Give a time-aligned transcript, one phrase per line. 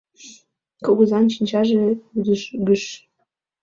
[0.85, 1.81] Кугызан шинчаже
[2.13, 2.83] вӱдыжгыш.